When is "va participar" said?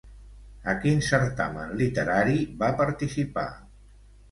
2.65-3.47